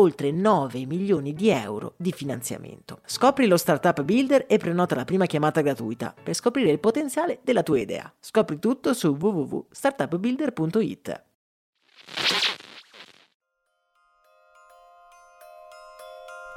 oltre 0.00 0.30
9 0.30 0.86
milioni 0.86 1.34
di 1.34 1.50
euro 1.50 1.94
di 1.96 2.12
finanziamento. 2.12 3.00
Scopri 3.04 3.46
lo 3.46 3.56
Startup 3.56 4.02
Builder 4.02 4.46
e 4.48 4.56
prenota 4.56 4.94
la 4.94 5.04
prima 5.04 5.26
chiamata 5.26 5.60
gratuita 5.60 6.14
per 6.22 6.34
scoprire 6.34 6.70
il 6.70 6.80
potenziale 6.80 7.40
della 7.42 7.62
tua 7.62 7.78
idea. 7.78 8.12
Scopri 8.18 8.58
tutto 8.58 8.94
su 8.94 9.16
www.startupbuilder.it. 9.18 11.24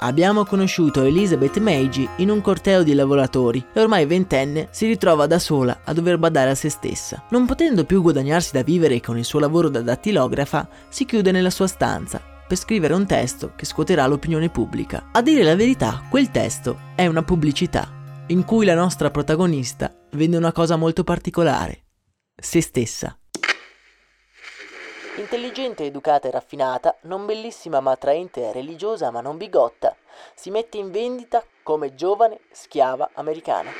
Abbiamo 0.00 0.44
conosciuto 0.44 1.02
Elizabeth 1.02 1.56
Meiji 1.58 2.06
in 2.16 2.28
un 2.28 2.42
corteo 2.42 2.82
di 2.82 2.92
lavoratori 2.92 3.64
e 3.72 3.80
ormai 3.80 4.04
ventenne 4.04 4.68
si 4.70 4.86
ritrova 4.86 5.26
da 5.26 5.38
sola 5.38 5.80
a 5.84 5.94
dover 5.94 6.18
badare 6.18 6.50
a 6.50 6.54
se 6.54 6.68
stessa. 6.68 7.22
Non 7.30 7.46
potendo 7.46 7.84
più 7.84 8.02
guadagnarsi 8.02 8.52
da 8.52 8.62
vivere 8.62 9.00
con 9.00 9.16
il 9.16 9.24
suo 9.24 9.38
lavoro 9.38 9.70
da 9.70 9.80
dattilografa, 9.80 10.68
si 10.88 11.06
chiude 11.06 11.30
nella 11.30 11.50
sua 11.50 11.68
stanza 11.68 12.32
per 12.54 12.56
scrivere 12.56 12.94
un 12.94 13.06
testo 13.06 13.54
che 13.56 13.64
scuoterà 13.64 14.06
l'opinione 14.06 14.48
pubblica. 14.48 15.10
A 15.12 15.22
dire 15.22 15.42
la 15.42 15.56
verità, 15.56 16.04
quel 16.08 16.30
testo 16.30 16.92
è 16.94 17.06
una 17.06 17.24
pubblicità 17.24 17.90
in 18.28 18.44
cui 18.44 18.64
la 18.64 18.74
nostra 18.74 19.10
protagonista 19.10 19.92
vende 20.12 20.36
una 20.36 20.52
cosa 20.52 20.76
molto 20.76 21.02
particolare, 21.02 21.82
se 22.34 22.62
stessa. 22.62 23.18
Intelligente, 25.16 25.84
educata 25.84 26.28
e 26.28 26.30
raffinata, 26.30 26.96
non 27.02 27.26
bellissima 27.26 27.80
ma 27.80 27.90
attraente, 27.90 28.52
religiosa 28.52 29.10
ma 29.10 29.20
non 29.20 29.36
bigotta. 29.36 29.96
si 30.34 30.50
mette 30.50 30.78
in 30.78 30.90
vendita 30.92 31.44
come 31.62 31.94
giovane 31.94 32.40
schiava 32.52 33.10
americana. 33.14 33.70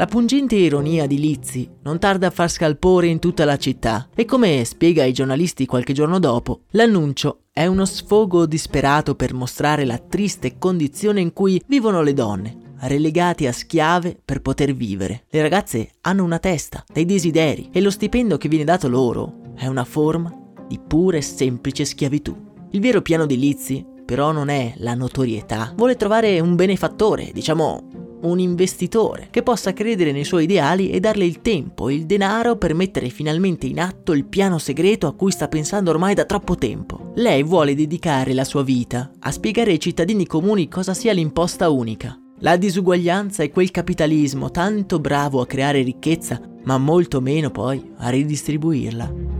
La 0.00 0.06
pungente 0.06 0.56
ironia 0.56 1.06
di 1.06 1.18
Lizzie 1.18 1.80
non 1.82 1.98
tarda 1.98 2.28
a 2.28 2.30
far 2.30 2.50
scalpore 2.50 3.08
in 3.08 3.18
tutta 3.18 3.44
la 3.44 3.58
città 3.58 4.08
e 4.14 4.24
come 4.24 4.64
spiega 4.64 5.02
ai 5.02 5.12
giornalisti 5.12 5.66
qualche 5.66 5.92
giorno 5.92 6.18
dopo, 6.18 6.62
l'annuncio 6.70 7.40
è 7.52 7.66
uno 7.66 7.84
sfogo 7.84 8.46
disperato 8.46 9.14
per 9.14 9.34
mostrare 9.34 9.84
la 9.84 9.98
triste 9.98 10.56
condizione 10.56 11.20
in 11.20 11.34
cui 11.34 11.62
vivono 11.66 12.00
le 12.00 12.14
donne, 12.14 12.76
relegate 12.78 13.46
a 13.46 13.52
schiave 13.52 14.18
per 14.24 14.40
poter 14.40 14.72
vivere. 14.72 15.26
Le 15.28 15.42
ragazze 15.42 15.90
hanno 16.00 16.24
una 16.24 16.38
testa, 16.38 16.82
dei 16.90 17.04
desideri 17.04 17.68
e 17.70 17.82
lo 17.82 17.90
stipendio 17.90 18.38
che 18.38 18.48
viene 18.48 18.64
dato 18.64 18.88
loro 18.88 19.52
è 19.54 19.66
una 19.66 19.84
forma 19.84 20.34
di 20.66 20.78
pura 20.78 21.18
e 21.18 21.22
semplice 21.22 21.84
schiavitù. 21.84 22.34
Il 22.70 22.80
vero 22.80 23.02
piano 23.02 23.26
di 23.26 23.38
Lizzie 23.38 23.84
però 24.06 24.32
non 24.32 24.48
è 24.48 24.72
la 24.78 24.94
notorietà, 24.94 25.74
vuole 25.76 25.96
trovare 25.96 26.40
un 26.40 26.56
benefattore, 26.56 27.32
diciamo 27.34 28.08
un 28.22 28.38
investitore 28.38 29.28
che 29.30 29.42
possa 29.42 29.72
credere 29.72 30.12
nei 30.12 30.24
suoi 30.24 30.44
ideali 30.44 30.90
e 30.90 31.00
darle 31.00 31.24
il 31.24 31.40
tempo 31.40 31.88
e 31.88 31.94
il 31.94 32.06
denaro 32.06 32.56
per 32.56 32.74
mettere 32.74 33.08
finalmente 33.08 33.66
in 33.66 33.80
atto 33.80 34.12
il 34.12 34.24
piano 34.24 34.58
segreto 34.58 35.06
a 35.06 35.14
cui 35.14 35.30
sta 35.30 35.48
pensando 35.48 35.90
ormai 35.90 36.14
da 36.14 36.24
troppo 36.24 36.56
tempo. 36.56 37.12
Lei 37.16 37.42
vuole 37.42 37.74
dedicare 37.74 38.32
la 38.32 38.44
sua 38.44 38.62
vita 38.62 39.10
a 39.18 39.30
spiegare 39.30 39.70
ai 39.70 39.80
cittadini 39.80 40.26
comuni 40.26 40.68
cosa 40.68 40.94
sia 40.94 41.12
l'imposta 41.12 41.70
unica. 41.70 42.18
La 42.40 42.56
disuguaglianza 42.56 43.42
è 43.42 43.50
quel 43.50 43.70
capitalismo 43.70 44.50
tanto 44.50 44.98
bravo 44.98 45.40
a 45.40 45.46
creare 45.46 45.82
ricchezza, 45.82 46.40
ma 46.64 46.78
molto 46.78 47.20
meno 47.20 47.50
poi 47.50 47.92
a 47.98 48.08
ridistribuirla. 48.08 49.39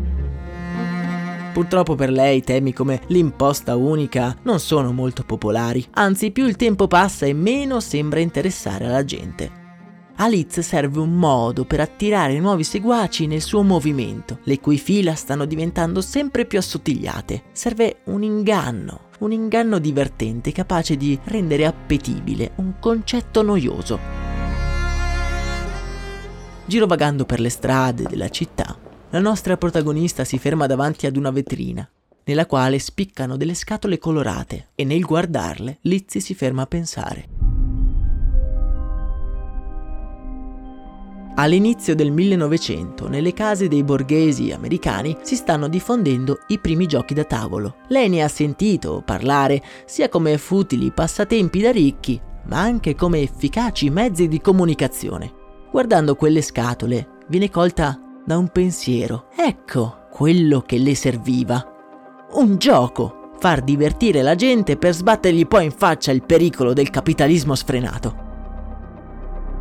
Purtroppo 1.53 1.97
per 1.97 2.11
lei 2.11 2.43
temi 2.43 2.73
come 2.73 3.01
l'imposta 3.09 3.75
unica 3.75 4.37
non 4.43 4.61
sono 4.61 4.93
molto 4.93 5.25
popolari, 5.25 5.85
anzi 5.95 6.31
più 6.31 6.47
il 6.47 6.57
tempo 6.57 6.87
passa 6.87 7.27
e 7.27 7.33
meno 7.33 7.81
sembra 7.81 8.21
interessare 8.21 8.87
alla 8.87 9.05
gente. 9.05 9.59
A 10.17 10.29
Liz 10.29 10.61
serve 10.61 11.01
un 11.01 11.15
modo 11.15 11.65
per 11.65 11.81
attirare 11.81 12.39
nuovi 12.39 12.63
seguaci 12.63 13.27
nel 13.27 13.41
suo 13.41 13.63
movimento, 13.63 14.39
le 14.45 14.61
cui 14.61 14.79
fila 14.79 15.15
stanno 15.15 15.47
diventando 15.47 16.03
sempre 16.03 16.45
più 16.45 16.59
assottigliate. 16.59 17.45
Serve 17.53 18.01
un 18.05 18.23
inganno, 18.23 19.09
un 19.21 19.33
inganno 19.33 19.79
divertente 19.79 20.53
capace 20.53 20.97
di 20.97 21.19
rendere 21.25 21.65
appetibile 21.65 22.53
un 22.57 22.75
concetto 22.79 23.43
noioso. 23.43 23.99
Girovagando 26.67 27.25
per 27.25 27.41
le 27.41 27.49
strade 27.49 28.05
della 28.05 28.29
città, 28.29 28.79
la 29.11 29.19
nostra 29.19 29.57
protagonista 29.57 30.25
si 30.25 30.39
ferma 30.39 30.67
davanti 30.67 31.07
ad 31.07 31.17
una 31.17 31.31
vetrina, 31.31 31.89
nella 32.25 32.47
quale 32.47 32.79
spiccano 32.79 33.37
delle 33.37 33.55
scatole 33.55 33.99
colorate 33.99 34.69
e 34.75 34.85
nel 34.85 35.01
guardarle 35.01 35.79
Lizzie 35.83 36.21
si 36.21 36.35
ferma 36.35 36.63
a 36.63 36.67
pensare. 36.67 37.29
All'inizio 41.35 41.95
del 41.95 42.13
1900, 42.13 43.09
nelle 43.09 43.33
case 43.33 43.67
dei 43.67 43.83
borghesi 43.83 44.53
americani 44.53 45.17
si 45.23 45.37
stanno 45.37 45.69
diffondendo 45.69 46.41
i 46.49 46.59
primi 46.59 46.87
giochi 46.87 47.15
da 47.15 47.25
tavolo. 47.25 47.77
Lei 47.89 48.09
ne 48.11 48.23
ha 48.23 48.29
sentito 48.29 49.03
parlare 49.05 49.63
sia 49.87 50.09
come 50.09 50.37
futili 50.39 50.93
passatempi 50.93 51.61
da 51.63 51.71
ricchi, 51.73 52.21
ma 52.45 52.61
anche 52.61 52.95
come 52.95 53.23
efficaci 53.23 53.89
mezzi 53.91 54.29
di 54.29 54.41
comunicazione. 54.41 55.33
Guardando 55.71 56.15
quelle 56.15 56.43
scatole, 56.43 57.21
viene 57.29 57.49
colta 57.49 58.10
da 58.25 58.37
un 58.37 58.49
pensiero. 58.49 59.27
Ecco 59.37 60.07
quello 60.11 60.61
che 60.61 60.79
le 60.79 60.95
serviva. 60.95 61.65
Un 62.33 62.57
gioco. 62.57 63.31
Far 63.39 63.63
divertire 63.63 64.23
la 64.23 64.35
gente 64.35 64.77
per 64.77 64.95
sbattergli 64.95 65.47
poi 65.47 65.65
in 65.65 65.71
faccia 65.71 66.13
il 66.13 66.23
pericolo 66.23 66.73
del 66.73 66.91
capitalismo 66.91 67.55
sfrenato. 67.55 68.29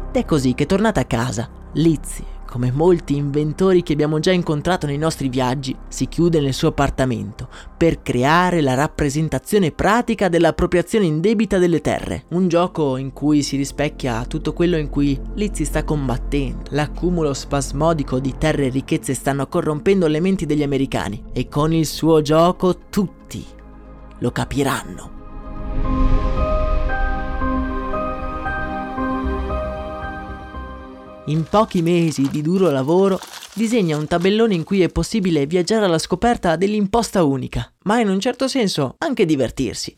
Ed 0.10 0.16
è 0.16 0.26
così 0.26 0.54
che 0.54 0.66
tornata 0.66 1.00
a 1.00 1.06
casa, 1.06 1.50
Lizzie 1.74 2.39
come 2.50 2.72
molti 2.72 3.16
inventori 3.16 3.84
che 3.84 3.94
abbiamo 3.94 4.20
già 4.20 4.32
incontrato 4.32 4.88
nei 4.88 4.98
nostri 4.98 5.30
viaggi, 5.30 5.76
si 5.88 6.08
chiude 6.08 6.42
nel 6.42 6.54
suo 6.54 6.70
appartamento 6.70 7.48
per 7.78 8.02
creare 8.02 8.60
la 8.60 8.74
rappresentazione 8.74 9.72
pratica 9.72 10.28
dell'appropriazione 10.28 11.06
indebita 11.06 11.58
delle 11.60 11.80
terre, 11.80 12.26
un 12.30 12.48
gioco 12.48 12.98
in 12.98 13.14
cui 13.14 13.44
si 13.44 13.56
rispecchia 13.56 14.26
tutto 14.26 14.54
quello 14.54 14.78
in 14.78 14.90
cui 14.90 15.18
Lizzie 15.36 15.66
sta 15.66 15.84
combattendo. 15.84 16.72
L'accumulo 16.72 17.34
spasmodico 17.34 18.20
di 18.20 18.36
terre 18.38 18.66
e 18.66 18.70
ricchezze 18.70 19.14
stanno 19.14 19.48
corrompendo 19.48 20.08
le 20.08 20.20
menti 20.20 20.46
degli 20.46 20.64
americani 20.64 21.24
e 21.32 21.48
con 21.48 21.72
il 21.72 21.86
suo 21.86 22.22
gioco 22.22 22.78
tutti 22.90 23.46
lo 24.20 24.32
capiranno. 24.32 26.19
In 31.30 31.46
pochi 31.50 31.82
mesi 31.82 32.28
di 32.30 32.42
duro 32.42 32.70
lavoro, 32.72 33.20
disegna 33.54 33.98
un 33.98 34.08
tabellone 34.08 34.56
in 34.56 34.64
cui 34.64 34.82
è 34.82 34.90
possibile 34.90 35.46
viaggiare 35.46 35.86
alla 35.86 36.00
scoperta 36.00 36.56
dell'imposta 36.56 37.24
unica, 37.24 37.72
ma 37.84 38.00
in 38.00 38.10
un 38.10 38.20
certo 38.20 38.48
senso 38.48 38.96
anche 38.98 39.26
divertirsi. 39.26 39.96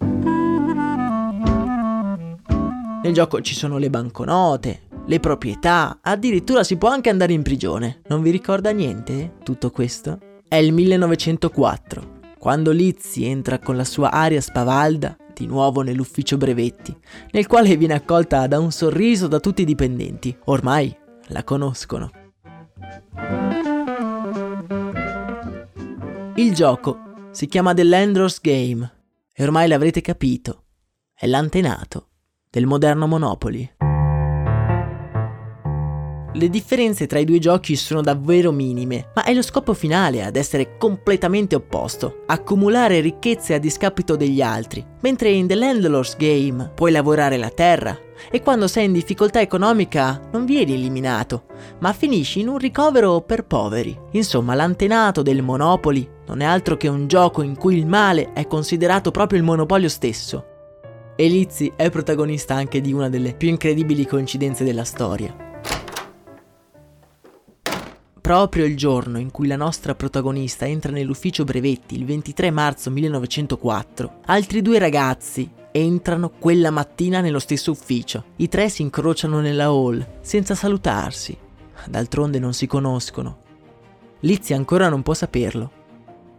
Nel 3.03 3.13
gioco 3.13 3.41
ci 3.41 3.55
sono 3.55 3.77
le 3.77 3.89
banconote, 3.89 4.81
le 5.05 5.19
proprietà, 5.19 5.99
addirittura 6.01 6.63
si 6.63 6.77
può 6.77 6.89
anche 6.89 7.09
andare 7.09 7.33
in 7.33 7.41
prigione. 7.41 8.01
Non 8.07 8.21
vi 8.21 8.29
ricorda 8.29 8.71
niente 8.71 9.35
tutto 9.43 9.71
questo? 9.71 10.19
È 10.47 10.55
il 10.57 10.73
1904, 10.73 12.19
quando 12.37 12.71
Lizzie 12.71 13.29
entra 13.29 13.57
con 13.57 13.75
la 13.75 13.85
sua 13.85 14.11
aria 14.11 14.41
spavalda 14.41 15.15
di 15.33 15.47
nuovo 15.47 15.81
nell'ufficio 15.81 16.37
brevetti, 16.37 16.95
nel 17.31 17.47
quale 17.47 17.75
viene 17.77 17.93
accolta 17.93 18.45
da 18.47 18.59
un 18.59 18.71
sorriso 18.71 19.27
da 19.27 19.39
tutti 19.39 19.63
i 19.63 19.65
dipendenti. 19.65 20.35
Ormai 20.45 20.95
la 21.31 21.43
conoscono. 21.43 22.11
Il 26.35 26.53
gioco 26.53 27.29
si 27.31 27.47
chiama 27.47 27.73
The 27.73 27.83
Landlord's 27.83 28.39
Game 28.41 28.89
e 29.33 29.43
ormai 29.43 29.67
l'avrete 29.67 30.01
capito, 30.01 30.63
è 31.13 31.27
l'antenato 31.27 32.07
del 32.49 32.65
moderno 32.65 33.07
Monopoly. 33.07 33.69
Le 36.33 36.49
differenze 36.49 37.07
tra 37.07 37.19
i 37.19 37.25
due 37.25 37.39
giochi 37.39 37.75
sono 37.75 38.01
davvero 38.01 38.53
minime, 38.53 39.11
ma 39.15 39.25
è 39.25 39.33
lo 39.33 39.41
scopo 39.41 39.73
finale 39.73 40.23
ad 40.23 40.37
essere 40.37 40.77
completamente 40.77 41.55
opposto, 41.55 42.23
accumulare 42.25 43.01
ricchezze 43.01 43.53
a 43.53 43.59
discapito 43.59 44.15
degli 44.15 44.41
altri, 44.41 44.85
mentre 45.01 45.29
in 45.29 45.47
The 45.47 45.55
Landlord's 45.55 46.15
Game 46.15 46.71
puoi 46.73 46.91
lavorare 46.91 47.35
la 47.35 47.49
terra 47.49 47.97
e 48.29 48.41
quando 48.41 48.67
sei 48.67 48.85
in 48.85 48.93
difficoltà 48.93 49.41
economica 49.41 50.19
non 50.31 50.45
vieni 50.45 50.73
eliminato, 50.73 51.45
ma 51.79 51.93
finisci 51.93 52.41
in 52.41 52.49
un 52.49 52.57
ricovero 52.57 53.21
per 53.21 53.45
poveri. 53.45 53.97
Insomma, 54.11 54.53
l'antenato 54.53 55.21
del 55.21 55.41
Monopoli 55.41 56.07
non 56.27 56.41
è 56.41 56.45
altro 56.45 56.77
che 56.77 56.87
un 56.87 57.07
gioco 57.07 57.41
in 57.41 57.57
cui 57.57 57.77
il 57.77 57.87
male 57.87 58.33
è 58.33 58.47
considerato 58.47 59.11
proprio 59.11 59.39
il 59.39 59.45
monopolio 59.45 59.89
stesso. 59.89 60.45
E 61.15 61.27
Lizzie 61.27 61.73
è 61.75 61.89
protagonista 61.89 62.55
anche 62.55 62.81
di 62.81 62.93
una 62.93 63.09
delle 63.09 63.33
più 63.33 63.49
incredibili 63.49 64.05
coincidenze 64.05 64.63
della 64.63 64.83
storia 64.83 65.49
proprio 68.21 68.63
il 68.63 68.77
giorno 68.77 69.19
in 69.19 69.29
cui 69.29 69.45
la 69.45 69.57
nostra 69.57 69.93
protagonista 69.93 70.65
entra 70.65 70.93
nell'ufficio 70.93 71.43
brevetti, 71.43 71.95
il 71.95 72.05
23 72.05 72.49
marzo 72.49 72.89
1904, 72.89 74.19
altri 74.27 74.61
due 74.61 74.79
ragazzi 74.79 75.49
entrano 75.71 76.29
quella 76.29 76.71
mattina 76.71 77.21
nello 77.21 77.39
stesso 77.39 77.71
ufficio. 77.71 78.25
I 78.37 78.47
tre 78.47 78.69
si 78.69 78.81
incrociano 78.81 79.39
nella 79.39 79.65
hall, 79.65 80.05
senza 80.21 80.55
salutarsi. 80.55 81.37
D'altronde 81.87 82.39
non 82.39 82.53
si 82.53 82.67
conoscono. 82.67 83.39
Lizzie 84.21 84.55
ancora 84.55 84.89
non 84.89 85.01
può 85.01 85.13
saperlo. 85.13 85.79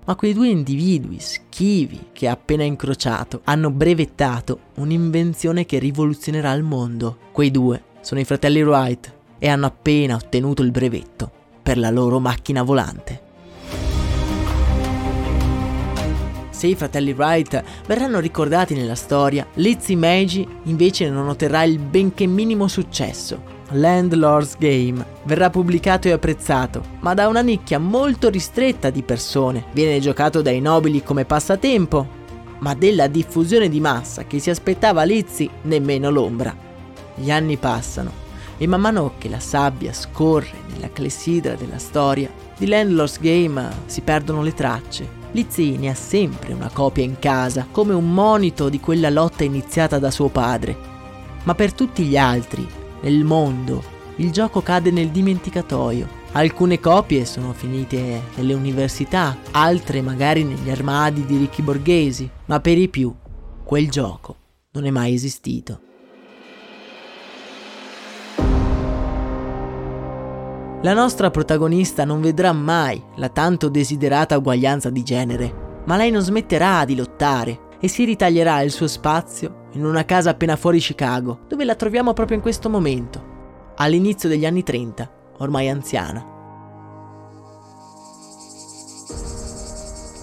Ma 0.04 0.16
quei 0.16 0.32
due 0.32 0.48
individui 0.48 1.18
schivi 1.20 2.08
che 2.12 2.28
ha 2.28 2.32
appena 2.32 2.64
incrociato 2.64 3.40
hanno 3.44 3.70
brevettato 3.70 4.58
un'invenzione 4.76 5.64
che 5.64 5.78
rivoluzionerà 5.78 6.52
il 6.52 6.62
mondo. 6.62 7.18
Quei 7.32 7.50
due 7.50 7.82
sono 8.00 8.20
i 8.20 8.24
fratelli 8.24 8.62
Wright 8.62 9.12
e 9.38 9.48
hanno 9.48 9.66
appena 9.66 10.16
ottenuto 10.16 10.62
il 10.62 10.72
brevetto 10.72 11.30
per 11.62 11.78
la 11.78 11.90
loro 11.90 12.18
macchina 12.18 12.62
volante. 12.62 13.30
Se 16.62 16.68
i 16.68 16.76
fratelli 16.76 17.10
Wright 17.10 17.60
verranno 17.88 18.20
ricordati 18.20 18.74
nella 18.74 18.94
storia, 18.94 19.44
Lizzie 19.54 19.96
Meiji 19.96 20.46
invece 20.66 21.10
non 21.10 21.28
otterrà 21.28 21.64
il 21.64 21.80
benché 21.80 22.24
minimo 22.26 22.68
successo. 22.68 23.42
Landlord's 23.70 24.56
Game 24.58 25.04
verrà 25.24 25.50
pubblicato 25.50 26.06
e 26.06 26.12
apprezzato, 26.12 26.84
ma 27.00 27.14
da 27.14 27.26
una 27.26 27.40
nicchia 27.40 27.80
molto 27.80 28.28
ristretta 28.28 28.90
di 28.90 29.02
persone. 29.02 29.64
Viene 29.72 29.98
giocato 29.98 30.40
dai 30.40 30.60
nobili 30.60 31.02
come 31.02 31.24
passatempo, 31.24 32.06
ma 32.60 32.74
della 32.74 33.08
diffusione 33.08 33.68
di 33.68 33.80
massa 33.80 34.22
che 34.28 34.38
si 34.38 34.48
aspettava 34.48 35.02
Lizzie 35.02 35.50
nemmeno 35.62 36.10
l'ombra. 36.10 36.56
Gli 37.16 37.32
anni 37.32 37.56
passano 37.56 38.12
e 38.56 38.68
man 38.68 38.80
mano 38.80 39.14
che 39.18 39.28
la 39.28 39.40
sabbia 39.40 39.92
scorre 39.92 40.58
nella 40.72 40.92
clessidra 40.92 41.56
della 41.56 41.78
storia, 41.78 42.30
di 42.56 42.68
Landlord's 42.68 43.18
Game 43.18 43.68
si 43.86 44.00
perdono 44.02 44.42
le 44.42 44.54
tracce 44.54 45.21
Lizzie 45.32 45.78
ne 45.78 45.88
ha 45.88 45.94
sempre 45.94 46.52
una 46.52 46.70
copia 46.70 47.02
in 47.02 47.18
casa, 47.18 47.66
come 47.70 47.94
un 47.94 48.12
monito 48.12 48.68
di 48.68 48.80
quella 48.80 49.10
lotta 49.10 49.44
iniziata 49.44 49.98
da 49.98 50.10
suo 50.10 50.28
padre. 50.28 50.76
Ma 51.44 51.54
per 51.54 51.72
tutti 51.72 52.04
gli 52.04 52.16
altri, 52.16 52.66
nel 53.00 53.24
mondo, 53.24 53.82
il 54.16 54.30
gioco 54.30 54.60
cade 54.60 54.90
nel 54.90 55.08
dimenticatoio. 55.08 56.20
Alcune 56.32 56.80
copie 56.80 57.24
sono 57.24 57.52
finite 57.52 58.22
nelle 58.36 58.54
università, 58.54 59.36
altre 59.50 60.02
magari 60.02 60.44
negli 60.44 60.70
armadi 60.70 61.24
di 61.24 61.36
ricchi 61.36 61.62
borghesi, 61.62 62.28
ma 62.46 62.60
per 62.60 62.78
i 62.78 62.88
più 62.88 63.14
quel 63.64 63.90
gioco 63.90 64.36
non 64.72 64.84
è 64.84 64.90
mai 64.90 65.14
esistito. 65.14 65.91
La 70.82 70.94
nostra 70.94 71.30
protagonista 71.30 72.04
non 72.04 72.20
vedrà 72.20 72.52
mai 72.52 73.00
la 73.14 73.28
tanto 73.28 73.68
desiderata 73.68 74.36
uguaglianza 74.36 74.90
di 74.90 75.04
genere, 75.04 75.80
ma 75.84 75.96
lei 75.96 76.10
non 76.10 76.22
smetterà 76.22 76.84
di 76.84 76.96
lottare 76.96 77.68
e 77.78 77.86
si 77.86 78.04
ritaglierà 78.04 78.62
il 78.62 78.72
suo 78.72 78.88
spazio 78.88 79.68
in 79.74 79.84
una 79.84 80.04
casa 80.04 80.30
appena 80.30 80.56
fuori 80.56 80.80
Chicago, 80.80 81.42
dove 81.46 81.64
la 81.64 81.76
troviamo 81.76 82.12
proprio 82.14 82.36
in 82.36 82.42
questo 82.42 82.68
momento, 82.68 83.70
all'inizio 83.76 84.28
degli 84.28 84.44
anni 84.44 84.64
30, 84.64 85.10
ormai 85.38 85.68
anziana. 85.68 86.26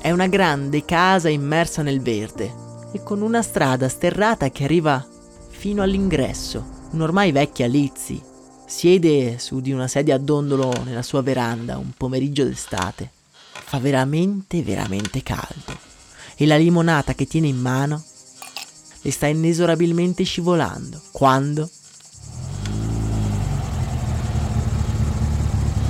È 0.02 0.12
una 0.12 0.28
grande 0.28 0.84
casa 0.84 1.30
immersa 1.30 1.84
nel 1.84 2.02
verde 2.02 2.54
e 2.91 3.02
con 3.02 3.22
una 3.22 3.41
strada 3.41 3.88
sterrata 3.88 4.50
che 4.50 4.65
arriva 4.65 5.06
fino 5.48 5.82
all'ingresso. 5.82 6.78
Un'ormai 6.91 7.32
vecchia 7.32 7.67
Lizzie 7.67 8.28
Siede 8.70 9.40
su 9.40 9.62
di 9.62 9.72
una 9.72 9.88
sedia 9.88 10.14
a 10.14 10.20
dondolo 10.20 10.72
nella 10.86 11.02
sua 11.02 11.24
veranda 11.24 11.80
un 11.80 11.90
pomeriggio 11.98 12.44
d'estate. 12.44 13.10
Fa 13.42 13.80
veramente, 13.80 14.62
veramente 14.62 15.24
caldo. 15.24 15.76
E 16.36 16.46
la 16.46 16.56
limonata 16.56 17.16
che 17.16 17.26
tiene 17.26 17.48
in 17.48 17.60
mano 17.60 18.02
le 19.02 19.12
sta 19.12 19.26
inesorabilmente 19.26 20.24
scivolando. 20.24 21.02
Quando? 21.12 21.68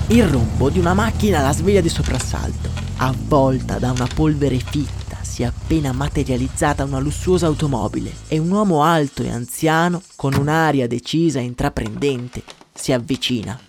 Il 0.08 0.24
rombo 0.24 0.70
di 0.70 0.80
una 0.80 0.94
macchina 0.94 1.42
la 1.42 1.54
sveglia 1.54 1.82
di 1.82 1.90
soprassalto. 1.90 2.70
Avvolta 2.96 3.78
da 3.78 3.92
una 3.92 4.08
polvere 4.08 4.58
fitta, 4.58 5.18
si 5.22 5.44
è 5.44 5.46
appena 5.46 5.92
materializzata 5.92 6.86
una 6.86 7.00
lussuosa 7.00 7.46
automobile 7.48 8.12
e 8.30 8.38
un 8.40 8.50
uomo 8.50 8.84
alto 8.84 9.22
e 9.22 9.30
anziano, 9.30 10.02
con 10.16 10.34
un'aria 10.34 10.88
decisa 10.88 11.40
e 11.40 11.44
intraprendente, 11.44 12.59
si 12.80 12.94
avvicina 12.94 13.60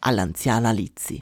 all'anziana 0.00 0.72
Lizzie. 0.72 1.20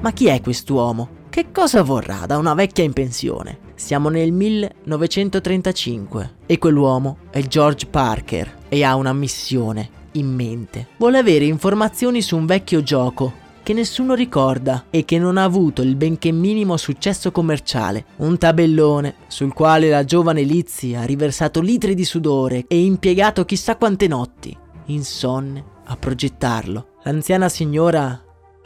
Ma 0.00 0.12
chi 0.12 0.28
è 0.28 0.40
quest'uomo? 0.40 1.26
Che 1.28 1.50
cosa 1.50 1.82
vorrà 1.82 2.24
da 2.24 2.38
una 2.38 2.54
vecchia 2.54 2.84
in 2.84 2.92
pensione? 2.92 3.58
Siamo 3.74 4.10
nel 4.10 4.30
1935 4.30 6.34
e 6.46 6.58
quell'uomo 6.58 7.18
è 7.30 7.42
George 7.42 7.86
Parker 7.86 8.58
e 8.68 8.84
ha 8.84 8.94
una 8.94 9.12
missione 9.12 9.90
in 10.12 10.32
mente. 10.32 10.90
Vuole 10.96 11.18
avere 11.18 11.44
informazioni 11.44 12.22
su 12.22 12.36
un 12.36 12.46
vecchio 12.46 12.84
gioco 12.84 13.46
che 13.68 13.74
nessuno 13.74 14.14
ricorda 14.14 14.86
e 14.88 15.04
che 15.04 15.18
non 15.18 15.36
ha 15.36 15.42
avuto 15.42 15.82
il 15.82 15.94
benché 15.94 16.32
minimo 16.32 16.78
successo 16.78 17.30
commerciale. 17.30 18.06
Un 18.16 18.38
tabellone 18.38 19.16
sul 19.26 19.52
quale 19.52 19.90
la 19.90 20.04
giovane 20.04 20.40
Lizzie 20.40 20.96
ha 20.96 21.02
riversato 21.02 21.60
litri 21.60 21.94
di 21.94 22.06
sudore 22.06 22.64
e 22.66 22.82
impiegato 22.82 23.44
chissà 23.44 23.76
quante 23.76 24.08
notti, 24.08 24.56
insonne, 24.86 25.62
a 25.84 25.96
progettarlo. 25.98 26.92
L'anziana 27.02 27.50
signora 27.50 28.18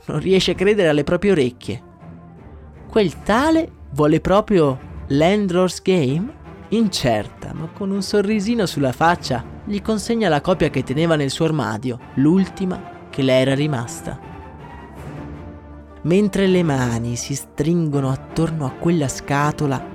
non 0.06 0.20
riesce 0.20 0.52
a 0.52 0.54
credere 0.54 0.90
alle 0.90 1.02
proprie 1.02 1.32
orecchie. 1.32 1.82
Quel 2.88 3.24
tale 3.24 3.72
vuole 3.94 4.20
proprio 4.20 4.78
l'Endrors 5.08 5.82
Game? 5.82 6.32
Incerta, 6.68 7.52
ma 7.52 7.68
con 7.74 7.90
un 7.90 8.02
sorrisino 8.02 8.66
sulla 8.66 8.92
faccia, 8.92 9.44
gli 9.64 9.82
consegna 9.82 10.28
la 10.28 10.40
copia 10.40 10.70
che 10.70 10.84
teneva 10.84 11.16
nel 11.16 11.30
suo 11.30 11.46
armadio, 11.46 11.98
l'ultima 12.14 13.08
che 13.10 13.22
le 13.22 13.32
era 13.32 13.56
rimasta 13.56 14.30
mentre 16.02 16.46
le 16.46 16.62
mani 16.62 17.16
si 17.16 17.34
stringono 17.34 18.10
attorno 18.10 18.66
a 18.66 18.70
quella 18.70 19.08
scatola, 19.08 19.90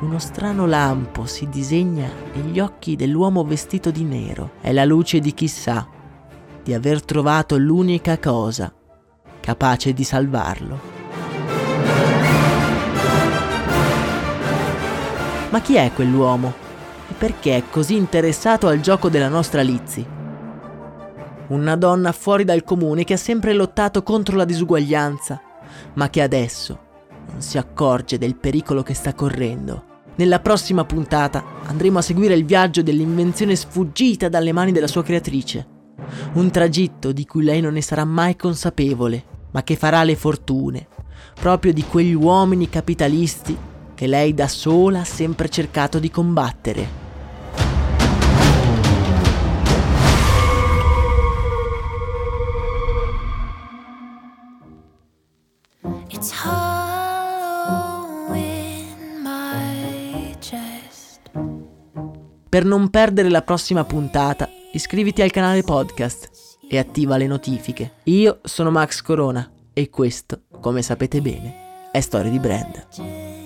uno 0.00 0.18
strano 0.18 0.66
lampo 0.66 1.26
si 1.26 1.48
disegna 1.48 2.08
negli 2.34 2.58
occhi 2.58 2.96
dell'uomo 2.96 3.44
vestito 3.44 3.90
di 3.90 4.02
nero. 4.02 4.52
È 4.60 4.72
la 4.72 4.84
luce 4.84 5.20
di 5.20 5.32
chi 5.32 5.46
sa 5.46 5.86
di 6.62 6.74
aver 6.74 7.04
trovato 7.04 7.56
l'unica 7.56 8.18
cosa 8.18 8.72
capace 9.40 9.92
di 9.92 10.04
salvarlo. 10.04 10.80
Ma 15.50 15.60
chi 15.60 15.74
è 15.74 15.90
quell'uomo? 15.94 16.52
E 17.08 17.12
perché 17.12 17.56
è 17.56 17.62
così 17.68 17.96
interessato 17.96 18.68
al 18.68 18.80
gioco 18.80 19.08
della 19.08 19.28
nostra 19.28 19.60
Lizzie? 19.62 20.20
Una 21.48 21.76
donna 21.76 22.12
fuori 22.12 22.44
dal 22.44 22.64
comune 22.64 23.04
che 23.04 23.14
ha 23.14 23.18
sempre 23.18 23.52
lottato 23.52 24.02
contro 24.02 24.36
la 24.36 24.46
disuguaglianza, 24.46 25.40
ma 25.94 26.10
che 26.10 26.22
adesso 26.22 26.78
non 27.30 27.40
si 27.40 27.58
accorge 27.58 28.18
del 28.18 28.36
pericolo 28.36 28.82
che 28.82 28.94
sta 28.94 29.14
correndo. 29.14 29.84
Nella 30.16 30.40
prossima 30.40 30.84
puntata 30.84 31.44
andremo 31.64 31.98
a 31.98 32.02
seguire 32.02 32.34
il 32.34 32.44
viaggio 32.44 32.82
dell'invenzione 32.82 33.56
sfuggita 33.56 34.28
dalle 34.28 34.52
mani 34.52 34.72
della 34.72 34.86
sua 34.86 35.02
creatrice. 35.02 35.66
Un 36.34 36.50
tragitto 36.50 37.12
di 37.12 37.24
cui 37.24 37.44
lei 37.44 37.60
non 37.60 37.72
ne 37.72 37.82
sarà 37.82 38.04
mai 38.04 38.36
consapevole, 38.36 39.24
ma 39.52 39.62
che 39.62 39.76
farà 39.76 40.02
le 40.04 40.16
fortune 40.16 40.88
proprio 41.34 41.72
di 41.72 41.84
quegli 41.84 42.14
uomini 42.14 42.68
capitalisti 42.68 43.56
che 43.94 44.06
lei 44.06 44.34
da 44.34 44.48
sola 44.48 45.00
ha 45.00 45.04
sempre 45.04 45.48
cercato 45.48 45.98
di 45.98 46.10
combattere. 46.10 47.01
Per 62.48 62.64
non 62.64 62.90
perdere 62.90 63.30
la 63.30 63.42
prossima 63.42 63.84
puntata, 63.84 64.48
iscriviti 64.72 65.22
al 65.22 65.30
canale 65.30 65.62
podcast 65.62 66.58
e 66.68 66.78
attiva 66.78 67.16
le 67.16 67.26
notifiche. 67.26 67.94
Io 68.04 68.40
sono 68.42 68.70
Max 68.70 69.00
Corona 69.00 69.50
e 69.72 69.88
questo, 69.88 70.42
come 70.60 70.82
sapete 70.82 71.20
bene, 71.20 71.90
è 71.90 72.00
Storia 72.00 72.30
di 72.30 72.38
Brand. 72.38 73.41